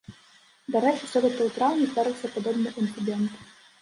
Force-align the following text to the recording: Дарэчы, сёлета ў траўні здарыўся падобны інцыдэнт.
Дарэчы, 0.75 1.03
сёлета 1.11 1.41
ў 1.47 1.55
траўні 1.57 1.85
здарыўся 1.91 2.33
падобны 2.39 2.69
інцыдэнт. 2.85 3.37